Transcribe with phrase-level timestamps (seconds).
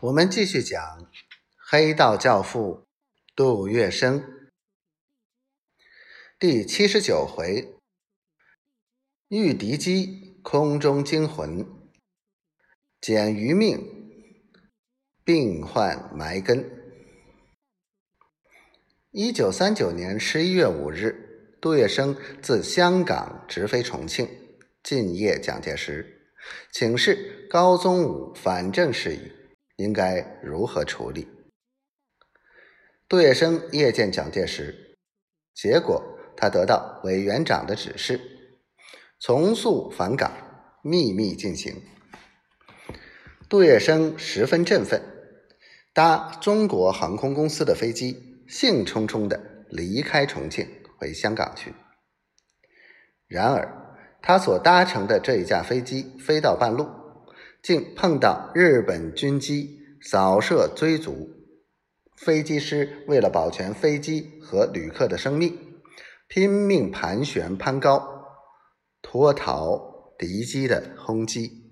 [0.00, 1.10] 我们继续讲
[1.56, 2.86] 黑道教父
[3.34, 4.22] 杜月笙
[6.38, 7.74] 第七十九回：
[9.26, 11.66] 遇敌机空中惊魂，
[13.00, 13.84] 捡余命
[15.24, 16.64] 病患埋根。
[19.10, 24.28] 一九三九年十一月五日，杜月笙自香港直飞重庆，
[24.84, 26.30] 进谒蒋介石，
[26.70, 29.37] 请示高宗武反正事宜。
[29.78, 31.28] 应该如何处理？
[33.08, 34.98] 杜月笙夜见蒋介石，
[35.54, 36.02] 结果
[36.36, 38.20] 他得到委员长的指示，
[39.20, 40.32] 从速返港，
[40.82, 41.80] 秘密进行。
[43.48, 45.00] 杜月笙十分振奋，
[45.94, 51.72] 搭中国航空公司的飞机，兴冲冲的离开重庆，回香港去。
[53.28, 56.88] 然而，他所搭乘的这一架飞机飞到半路。
[57.62, 61.30] 竟碰到日本军机扫射追逐，
[62.16, 65.58] 飞机师为了保全飞机和旅客的生命，
[66.28, 68.24] 拼命盘旋攀高，
[69.02, 71.64] 脱逃敌机的轰击。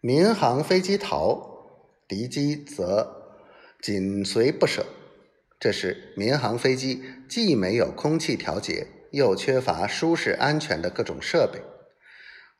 [0.00, 3.42] 民航飞机逃，敌机则
[3.82, 4.86] 紧随不舍。
[5.60, 11.60] 这时，民航飞机既没有空气调节，又缺乏舒适安全的各种设备。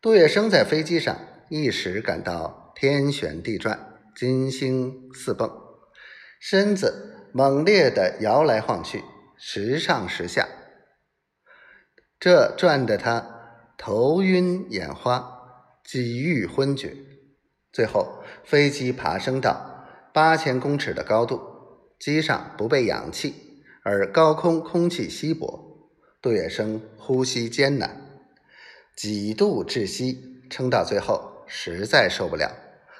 [0.00, 1.18] 杜月笙在飞机上
[1.48, 5.50] 一时感到天旋地转、金星四蹦，
[6.40, 9.02] 身子猛烈的摇来晃去，
[9.36, 10.46] 时上时下，
[12.20, 15.36] 这转得他头晕眼花、
[15.84, 16.94] 几欲昏厥。
[17.72, 21.40] 最后，飞机爬升到八千公尺的高度，
[21.98, 23.34] 机上不备氧气，
[23.82, 25.90] 而高空空气稀薄，
[26.22, 28.07] 杜月笙呼吸艰难。
[28.98, 32.50] 几度窒息，撑到最后实在受不了，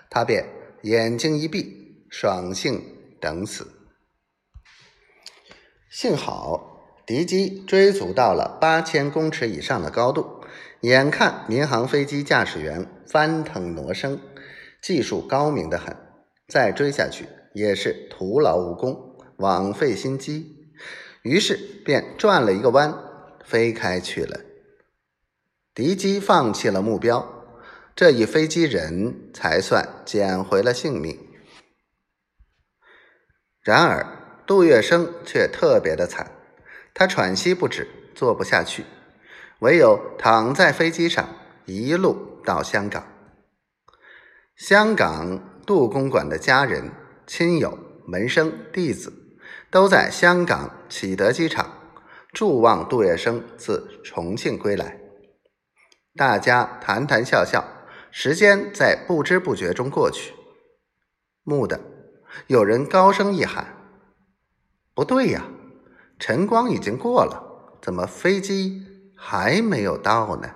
[0.08, 0.46] 他便
[0.82, 2.80] 眼睛一闭，爽性
[3.20, 3.66] 等死。
[5.90, 10.44] 幸好敌机追逐到了八千公尺以上的高度，
[10.82, 14.20] 眼看民航飞机驾驶员翻腾挪升，
[14.80, 15.96] 技术高明的很，
[16.46, 20.70] 再追下去也是徒劳无功，枉费心机，
[21.22, 22.96] 于是便转了一个弯，
[23.44, 24.42] 飞开去了。
[25.78, 27.24] 敌机放弃了目标，
[27.94, 31.16] 这一飞机人才算捡回了性命。
[33.62, 36.32] 然而杜月笙却特别的惨，
[36.92, 38.86] 他喘息不止，坐不下去，
[39.60, 41.28] 唯有躺在飞机上
[41.64, 43.06] 一路到香港。
[44.56, 46.90] 香港杜公馆的家人、
[47.24, 49.12] 亲友、门生、弟子
[49.70, 51.72] 都在香港启德机场
[52.32, 54.98] 祝望杜月笙自重庆归来。
[56.18, 57.64] 大家谈谈笑笑，
[58.10, 60.34] 时间在不知不觉中过去。
[61.44, 61.78] 蓦地，
[62.48, 63.76] 有人高声一喊
[64.94, 65.44] ：“不对呀，
[66.18, 68.84] 晨光已经过了，怎么飞机
[69.14, 70.50] 还没有到呢？”